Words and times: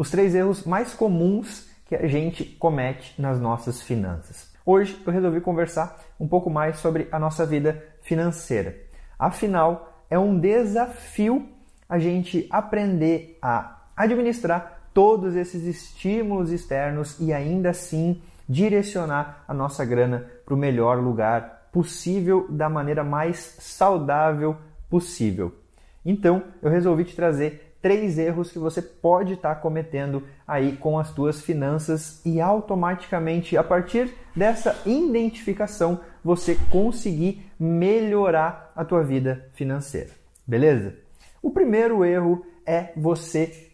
Os 0.00 0.10
três 0.10 0.34
erros 0.34 0.64
mais 0.64 0.94
comuns 0.94 1.68
que 1.84 1.94
a 1.94 2.06
gente 2.06 2.42
comete 2.42 3.20
nas 3.20 3.38
nossas 3.38 3.82
finanças. 3.82 4.50
Hoje 4.64 4.98
eu 5.06 5.12
resolvi 5.12 5.42
conversar 5.42 6.00
um 6.18 6.26
pouco 6.26 6.48
mais 6.48 6.78
sobre 6.78 7.06
a 7.12 7.18
nossa 7.18 7.44
vida 7.44 7.84
financeira. 8.00 8.74
Afinal, 9.18 9.92
é 10.08 10.18
um 10.18 10.40
desafio 10.40 11.46
a 11.86 11.98
gente 11.98 12.46
aprender 12.48 13.36
a 13.42 13.82
administrar 13.94 14.88
todos 14.94 15.36
esses 15.36 15.64
estímulos 15.64 16.50
externos 16.50 17.20
e 17.20 17.30
ainda 17.30 17.68
assim 17.68 18.22
direcionar 18.48 19.44
a 19.46 19.52
nossa 19.52 19.84
grana 19.84 20.30
para 20.46 20.54
o 20.54 20.56
melhor 20.56 20.96
lugar 20.98 21.68
possível 21.70 22.46
da 22.48 22.70
maneira 22.70 23.04
mais 23.04 23.54
saudável 23.58 24.56
possível. 24.88 25.54
Então, 26.02 26.42
eu 26.62 26.70
resolvi 26.70 27.04
te 27.04 27.14
trazer 27.14 27.69
três 27.80 28.18
erros 28.18 28.50
que 28.50 28.58
você 28.58 28.82
pode 28.82 29.34
estar 29.34 29.54
tá 29.54 29.60
cometendo 29.60 30.22
aí 30.46 30.76
com 30.76 30.98
as 30.98 31.12
tuas 31.12 31.40
finanças 31.40 32.20
e 32.24 32.40
automaticamente 32.40 33.56
a 33.56 33.64
partir 33.64 34.12
dessa 34.34 34.76
identificação 34.86 36.00
você 36.22 36.56
conseguir 36.70 37.50
melhorar 37.58 38.72
a 38.76 38.84
tua 38.84 39.02
vida 39.02 39.48
financeira. 39.54 40.10
Beleza? 40.46 40.94
O 41.42 41.50
primeiro 41.50 42.04
erro 42.04 42.44
é 42.66 42.92
você 42.96 43.70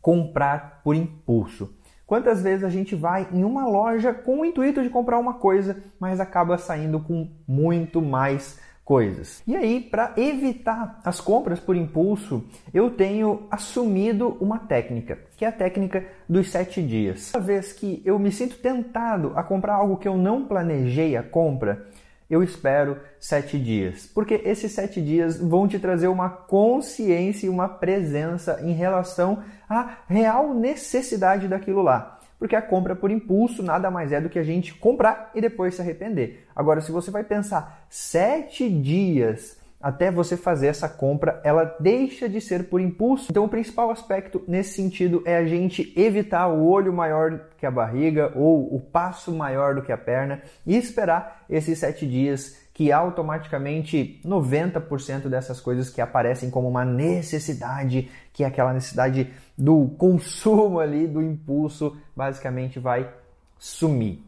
comprar 0.00 0.80
por 0.84 0.94
impulso. 0.94 1.74
Quantas 2.06 2.40
vezes 2.40 2.64
a 2.64 2.70
gente 2.70 2.94
vai 2.94 3.28
em 3.32 3.44
uma 3.44 3.68
loja 3.68 4.14
com 4.14 4.40
o 4.40 4.44
intuito 4.44 4.82
de 4.82 4.88
comprar 4.88 5.18
uma 5.18 5.34
coisa, 5.34 5.82
mas 6.00 6.20
acaba 6.20 6.56
saindo 6.56 7.00
com 7.00 7.28
muito 7.46 8.00
mais 8.00 8.58
coisas. 8.88 9.42
E 9.46 9.54
aí, 9.54 9.82
para 9.82 10.14
evitar 10.16 10.98
as 11.04 11.20
compras 11.20 11.60
por 11.60 11.76
impulso, 11.76 12.42
eu 12.72 12.90
tenho 12.90 13.46
assumido 13.50 14.38
uma 14.40 14.60
técnica, 14.60 15.18
que 15.36 15.44
é 15.44 15.48
a 15.48 15.52
técnica 15.52 16.06
dos 16.26 16.50
sete 16.50 16.82
dias. 16.82 17.30
Toda 17.30 17.44
vez 17.44 17.70
que 17.70 18.00
eu 18.02 18.18
me 18.18 18.32
sinto 18.32 18.56
tentado 18.56 19.32
a 19.36 19.42
comprar 19.42 19.74
algo 19.74 19.98
que 19.98 20.08
eu 20.08 20.16
não 20.16 20.46
planejei 20.46 21.18
a 21.18 21.22
compra, 21.22 21.86
eu 22.30 22.42
espero 22.42 22.98
sete 23.20 23.58
dias, 23.58 24.06
porque 24.06 24.40
esses 24.42 24.72
sete 24.72 25.02
dias 25.02 25.38
vão 25.38 25.68
te 25.68 25.78
trazer 25.78 26.08
uma 26.08 26.30
consciência 26.30 27.44
e 27.44 27.50
uma 27.50 27.68
presença 27.68 28.58
em 28.62 28.72
relação 28.72 29.42
à 29.68 29.98
real 30.08 30.54
necessidade 30.54 31.46
daquilo 31.46 31.82
lá. 31.82 32.17
Porque 32.38 32.54
a 32.54 32.62
compra 32.62 32.94
por 32.94 33.10
impulso 33.10 33.62
nada 33.62 33.90
mais 33.90 34.12
é 34.12 34.20
do 34.20 34.28
que 34.28 34.38
a 34.38 34.44
gente 34.44 34.74
comprar 34.74 35.30
e 35.34 35.40
depois 35.40 35.74
se 35.74 35.82
arrepender. 35.82 36.46
Agora, 36.54 36.80
se 36.80 36.92
você 36.92 37.10
vai 37.10 37.24
pensar 37.24 37.84
sete 37.90 38.68
dias 38.70 39.57
até 39.80 40.10
você 40.10 40.36
fazer 40.36 40.66
essa 40.66 40.88
compra, 40.88 41.40
ela 41.44 41.76
deixa 41.78 42.28
de 42.28 42.40
ser 42.40 42.68
por 42.68 42.80
impulso. 42.80 43.28
Então, 43.30 43.44
o 43.44 43.48
principal 43.48 43.90
aspecto 43.90 44.42
nesse 44.48 44.74
sentido 44.74 45.22
é 45.24 45.36
a 45.36 45.46
gente 45.46 45.92
evitar 45.96 46.48
o 46.48 46.66
olho 46.68 46.92
maior 46.92 47.40
que 47.56 47.64
a 47.64 47.70
barriga 47.70 48.32
ou 48.34 48.74
o 48.74 48.80
passo 48.80 49.32
maior 49.32 49.76
do 49.76 49.82
que 49.82 49.92
a 49.92 49.96
perna 49.96 50.42
e 50.66 50.76
esperar 50.76 51.44
esses 51.48 51.78
sete 51.78 52.06
dias 52.06 52.56
que 52.74 52.92
automaticamente 52.92 54.20
90% 54.24 55.28
dessas 55.28 55.60
coisas 55.60 55.90
que 55.90 56.00
aparecem 56.00 56.48
como 56.48 56.68
uma 56.68 56.84
necessidade, 56.84 58.08
que 58.32 58.44
é 58.44 58.46
aquela 58.46 58.72
necessidade 58.72 59.32
do 59.56 59.88
consumo 59.98 60.78
ali, 60.78 61.06
do 61.08 61.20
impulso, 61.20 61.96
basicamente 62.14 62.78
vai 62.78 63.12
sumir. 63.58 64.22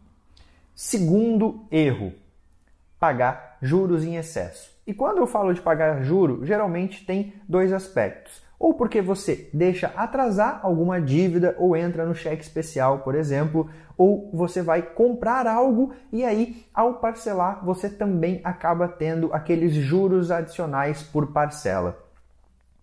Segundo 0.75 1.65
erro, 1.71 2.13
pagar 2.99 3.57
juros 3.63 4.05
em 4.05 4.17
excesso. 4.17 4.71
E 4.91 4.93
quando 4.93 5.19
eu 5.19 5.27
falo 5.29 5.55
de 5.55 5.61
pagar 5.61 6.03
juro, 6.03 6.45
geralmente 6.45 7.07
tem 7.07 7.33
dois 7.49 7.73
aspectos. 7.73 8.43
Ou 8.59 8.75
porque 8.75 9.01
você 9.01 9.49
deixa 9.55 9.93
atrasar 9.95 10.59
alguma 10.65 11.01
dívida 11.01 11.55
ou 11.61 11.77
entra 11.77 12.05
no 12.05 12.13
cheque 12.13 12.43
especial, 12.43 12.99
por 12.99 13.15
exemplo, 13.15 13.71
ou 13.97 14.29
você 14.33 14.63
vai 14.63 14.83
comprar 14.83 15.47
algo 15.47 15.93
e 16.13 16.25
aí, 16.25 16.67
ao 16.75 16.95
parcelar, 16.95 17.65
você 17.65 17.89
também 17.89 18.41
acaba 18.43 18.89
tendo 18.89 19.33
aqueles 19.33 19.75
juros 19.75 20.33
adicionais 20.33 21.05
por 21.05 21.29
parcela. 21.29 21.97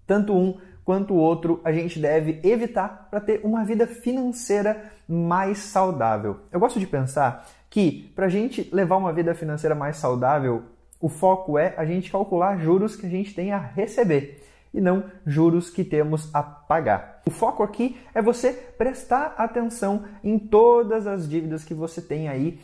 Tanto 0.07 0.33
um 0.33 0.57
quanto 0.85 1.13
o 1.13 1.17
outro 1.17 1.59
a 1.65 1.73
gente 1.73 1.99
deve 1.99 2.39
evitar 2.41 3.09
para 3.11 3.19
ter 3.19 3.41
uma 3.43 3.65
vida 3.65 3.85
financeira 3.85 4.81
mais 5.09 5.57
saudável. 5.57 6.37
Eu 6.53 6.59
gosto 6.61 6.79
de 6.79 6.87
pensar 6.87 7.45
que 7.69 8.09
para 8.15 8.27
a 8.27 8.29
gente 8.29 8.69
levar 8.71 8.95
uma 8.95 9.11
vida 9.11 9.35
financeira 9.35 9.75
mais 9.75 9.97
saudável, 9.97 10.63
o 10.99 11.09
foco 11.09 11.57
é 11.57 11.73
a 11.77 11.85
gente 11.85 12.11
calcular 12.11 12.57
juros 12.57 12.95
que 12.95 13.05
a 13.05 13.09
gente 13.09 13.33
tem 13.33 13.51
a 13.51 13.57
receber 13.57 14.41
e 14.73 14.81
não 14.81 15.05
juros 15.25 15.69
que 15.69 15.83
temos 15.83 16.33
a 16.33 16.41
pagar. 16.41 17.21
O 17.25 17.31
foco 17.31 17.63
aqui 17.63 17.97
é 18.13 18.21
você 18.21 18.53
prestar 18.53 19.35
atenção 19.37 20.05
em 20.23 20.37
todas 20.37 21.07
as 21.07 21.27
dívidas 21.27 21.63
que 21.63 21.73
você 21.73 22.01
tem 22.01 22.27
aí, 22.27 22.59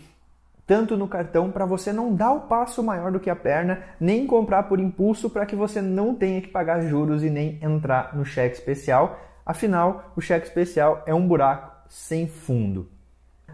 tanto 0.65 0.95
no 0.95 1.07
cartão, 1.07 1.51
para 1.51 1.65
você 1.65 1.91
não 1.91 2.15
dar 2.15 2.31
o 2.31 2.41
passo 2.41 2.81
maior 2.81 3.11
do 3.11 3.19
que 3.19 3.29
a 3.29 3.35
perna, 3.35 3.83
nem 3.99 4.25
comprar 4.25 4.63
por 4.63 4.79
impulso 4.79 5.29
para 5.29 5.45
que 5.45 5.55
você 5.55 5.81
não 5.81 6.15
tenha 6.15 6.41
que 6.41 6.47
pagar 6.47 6.81
juros 6.81 7.23
e 7.23 7.29
nem 7.29 7.59
entrar 7.61 8.15
no 8.15 8.23
cheque 8.23 8.55
especial. 8.55 9.19
Afinal, 9.45 10.13
o 10.15 10.21
cheque 10.21 10.47
especial 10.47 11.03
é 11.05 11.13
um 11.13 11.27
buraco 11.27 11.71
sem 11.89 12.27
fundo. 12.27 12.89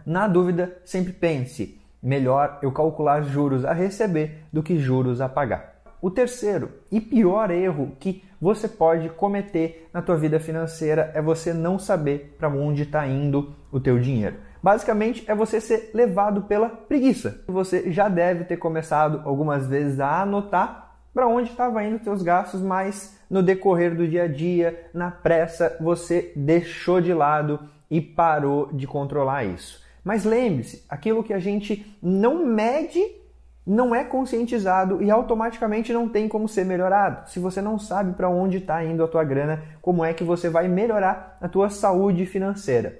Na 0.05 0.27
dúvida, 0.27 0.77
sempre 0.85 1.11
pense: 1.11 1.78
melhor 2.01 2.59
eu 2.61 2.71
calcular 2.71 3.21
juros 3.21 3.65
a 3.65 3.73
receber 3.73 4.43
do 4.51 4.63
que 4.63 4.77
juros 4.77 5.21
a 5.21 5.29
pagar. 5.29 5.79
O 6.01 6.09
terceiro 6.09 6.71
e 6.89 7.01
pior 7.01 7.51
erro 7.51 7.91
que 7.99 8.23
você 8.39 8.69
pode 8.69 9.09
cometer 9.09 9.89
na 9.93 10.01
tua 10.01 10.15
vida 10.15 10.39
financeira 10.39 11.11
é 11.13 11.21
você 11.21 11.53
não 11.53 11.77
saber 11.77 12.35
para 12.39 12.47
onde 12.47 12.83
está 12.83 13.05
indo 13.05 13.53
o 13.69 13.81
teu 13.81 13.99
dinheiro. 13.99 14.37
Basicamente 14.63 15.23
é 15.27 15.35
você 15.35 15.59
ser 15.59 15.91
levado 15.93 16.43
pela 16.43 16.69
preguiça. 16.69 17.43
Você 17.47 17.91
já 17.91 18.07
deve 18.07 18.45
ter 18.45 18.57
começado 18.57 19.21
algumas 19.25 19.67
vezes 19.67 19.99
a 19.99 20.21
anotar 20.21 20.95
para 21.13 21.27
onde 21.27 21.49
estava 21.49 21.83
indo 21.83 21.97
os 21.97 22.01
teus 22.01 22.21
gastos, 22.21 22.61
mas 22.61 23.19
no 23.29 23.43
decorrer 23.43 23.95
do 23.95 24.07
dia 24.07 24.23
a 24.23 24.27
dia, 24.27 24.89
na 24.93 25.11
pressa, 25.11 25.75
você 25.81 26.31
deixou 26.35 27.01
de 27.01 27.13
lado 27.13 27.59
e 27.91 27.99
parou 27.99 28.69
de 28.71 28.87
controlar 28.87 29.43
isso. 29.43 29.83
Mas 30.09 30.25
lembre-se, 30.25 30.83
aquilo 30.89 31.23
que 31.23 31.31
a 31.31 31.37
gente 31.37 31.85
não 32.01 32.43
mede 32.43 32.99
não 33.63 33.93
é 33.93 34.03
conscientizado 34.03 35.03
e 35.03 35.11
automaticamente 35.11 35.93
não 35.93 36.09
tem 36.09 36.27
como 36.27 36.49
ser 36.49 36.65
melhorado. 36.65 37.29
Se 37.29 37.37
você 37.37 37.61
não 37.61 37.77
sabe 37.77 38.13
para 38.13 38.27
onde 38.27 38.57
está 38.57 38.83
indo 38.83 39.03
a 39.03 39.07
tua 39.07 39.23
grana, 39.23 39.61
como 39.83 40.03
é 40.03 40.11
que 40.11 40.23
você 40.23 40.49
vai 40.49 40.67
melhorar 40.67 41.37
a 41.39 41.47
tua 41.47 41.69
saúde 41.69 42.25
financeira? 42.25 42.99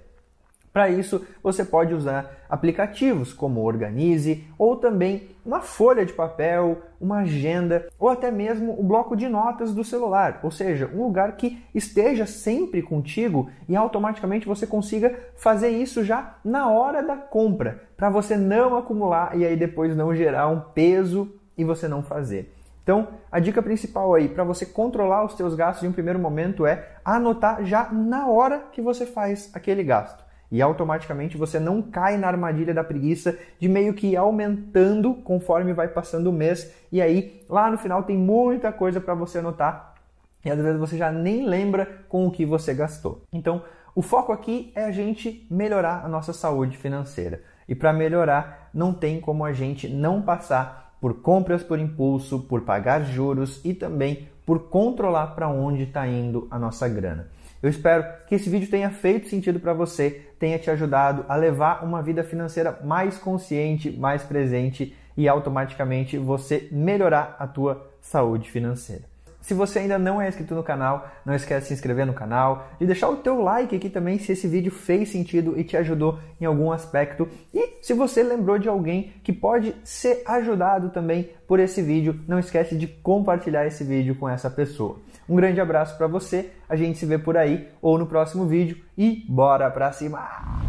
Para 0.79 0.87
isso, 0.87 1.25
você 1.43 1.65
pode 1.65 1.93
usar 1.93 2.31
aplicativos 2.49 3.33
como 3.33 3.65
Organize 3.65 4.47
ou 4.57 4.77
também 4.77 5.27
uma 5.45 5.59
folha 5.59 6.05
de 6.05 6.13
papel, 6.13 6.77
uma 7.01 7.17
agenda 7.17 7.89
ou 7.99 8.07
até 8.07 8.31
mesmo 8.31 8.79
o 8.79 8.81
bloco 8.81 9.13
de 9.13 9.27
notas 9.27 9.73
do 9.73 9.83
celular, 9.83 10.39
ou 10.41 10.49
seja, 10.49 10.89
um 10.95 11.03
lugar 11.03 11.35
que 11.35 11.61
esteja 11.75 12.25
sempre 12.25 12.81
contigo 12.81 13.49
e 13.67 13.75
automaticamente 13.75 14.47
você 14.47 14.65
consiga 14.65 15.19
fazer 15.35 15.67
isso 15.67 16.01
já 16.01 16.37
na 16.45 16.69
hora 16.69 17.03
da 17.03 17.17
compra, 17.17 17.83
para 17.97 18.09
você 18.09 18.37
não 18.37 18.77
acumular 18.77 19.37
e 19.37 19.45
aí 19.45 19.57
depois 19.57 19.93
não 19.97 20.15
gerar 20.15 20.47
um 20.47 20.61
peso 20.61 21.29
e 21.57 21.65
você 21.65 21.89
não 21.89 22.01
fazer. 22.01 22.55
Então, 22.81 23.09
a 23.29 23.41
dica 23.41 23.61
principal 23.61 24.15
aí 24.15 24.29
para 24.29 24.45
você 24.45 24.65
controlar 24.65 25.25
os 25.25 25.33
seus 25.33 25.55
gastos 25.55 25.83
em 25.83 25.89
um 25.89 25.91
primeiro 25.91 26.19
momento 26.19 26.65
é 26.65 26.87
anotar 27.03 27.65
já 27.65 27.91
na 27.91 28.29
hora 28.29 28.63
que 28.71 28.81
você 28.81 29.05
faz 29.05 29.51
aquele 29.53 29.83
gasto 29.83 30.28
e 30.51 30.61
automaticamente 30.61 31.37
você 31.37 31.59
não 31.59 31.81
cai 31.81 32.17
na 32.17 32.27
armadilha 32.27 32.73
da 32.73 32.83
preguiça 32.83 33.37
de 33.59 33.69
meio 33.69 33.93
que 33.93 34.15
aumentando 34.15 35.13
conforme 35.13 35.73
vai 35.73 35.87
passando 35.87 36.27
o 36.27 36.33
mês 36.33 36.73
e 36.91 37.01
aí 37.01 37.41
lá 37.47 37.69
no 37.69 37.77
final 37.77 38.03
tem 38.03 38.17
muita 38.17 38.71
coisa 38.71 38.99
para 38.99 39.13
você 39.13 39.39
anotar 39.39 39.95
e 40.43 40.49
às 40.49 40.57
vezes 40.57 40.79
você 40.79 40.97
já 40.97 41.11
nem 41.11 41.45
lembra 41.45 41.85
com 42.07 42.25
o 42.25 42.31
que 42.31 42.45
você 42.45 42.73
gastou. 42.73 43.23
Então, 43.31 43.61
o 43.93 44.01
foco 44.01 44.31
aqui 44.31 44.71
é 44.75 44.85
a 44.85 44.91
gente 44.91 45.45
melhorar 45.51 46.05
a 46.05 46.07
nossa 46.07 46.31
saúde 46.31 46.77
financeira. 46.77 47.41
E 47.67 47.75
para 47.75 47.91
melhorar, 47.91 48.69
não 48.73 48.93
tem 48.93 49.19
como 49.19 49.43
a 49.43 49.51
gente 49.51 49.87
não 49.89 50.21
passar 50.21 50.95
por 51.01 51.21
compras 51.21 51.63
por 51.63 51.79
impulso, 51.79 52.39
por 52.41 52.61
pagar 52.61 53.03
juros 53.03 53.63
e 53.63 53.73
também 53.73 54.27
por 54.49 54.67
controlar 54.67 55.35
para 55.35 55.47
onde 55.47 55.83
está 55.83 56.07
indo 56.07 56.47
a 56.49 56.57
nossa 56.57 56.87
grana. 56.89 57.27
Eu 57.61 57.69
espero 57.69 58.03
que 58.25 58.33
esse 58.33 58.49
vídeo 58.49 58.67
tenha 58.67 58.89
feito 58.89 59.29
sentido 59.29 59.59
para 59.59 59.75
você, 59.75 60.25
tenha 60.39 60.57
te 60.57 60.71
ajudado 60.71 61.23
a 61.29 61.35
levar 61.35 61.83
uma 61.85 62.01
vida 62.01 62.23
financeira 62.23 62.79
mais 62.83 63.19
consciente, 63.19 63.91
mais 63.91 64.23
presente 64.23 64.95
e 65.15 65.29
automaticamente 65.29 66.17
você 66.17 66.67
melhorar 66.71 67.35
a 67.37 67.45
tua 67.45 67.91
saúde 68.01 68.49
financeira. 68.49 69.08
Se 69.41 69.53
você 69.53 69.79
ainda 69.79 69.97
não 69.97 70.21
é 70.21 70.27
inscrito 70.27 70.53
no 70.53 70.63
canal, 70.63 71.09
não 71.25 71.33
esquece 71.33 71.61
de 71.61 71.67
se 71.69 71.73
inscrever 71.73 72.05
no 72.05 72.13
canal, 72.13 72.67
de 72.79 72.85
deixar 72.85 73.09
o 73.09 73.17
teu 73.17 73.41
like 73.41 73.75
aqui 73.75 73.89
também 73.89 74.19
se 74.19 74.31
esse 74.31 74.47
vídeo 74.47 74.71
fez 74.71 75.09
sentido 75.09 75.57
e 75.57 75.63
te 75.63 75.77
ajudou 75.77 76.19
em 76.39 76.45
algum 76.45 76.71
aspecto. 76.71 77.27
E 77.53 77.79
se 77.81 77.93
você 77.93 78.21
lembrou 78.21 78.59
de 78.59 78.67
alguém 78.67 79.13
que 79.23 79.33
pode 79.33 79.75
ser 79.83 80.21
ajudado 80.25 80.89
também 80.89 81.29
por 81.47 81.59
esse 81.59 81.81
vídeo, 81.81 82.19
não 82.27 82.37
esquece 82.37 82.75
de 82.75 82.87
compartilhar 82.87 83.65
esse 83.65 83.83
vídeo 83.83 84.15
com 84.15 84.27
essa 84.27 84.49
pessoa. 84.49 84.99
Um 85.27 85.35
grande 85.35 85.61
abraço 85.61 85.97
para 85.97 86.07
você, 86.07 86.51
a 86.67 86.75
gente 86.75 86.99
se 86.99 87.05
vê 87.05 87.17
por 87.17 87.37
aí 87.37 87.69
ou 87.81 87.97
no 87.97 88.05
próximo 88.05 88.45
vídeo 88.45 88.77
e 88.97 89.25
bora 89.27 89.71
pra 89.71 89.91
cima! 89.91 90.68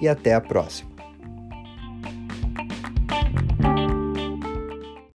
e 0.00 0.08
até 0.08 0.34
a 0.34 0.40
próxima. 0.40 0.87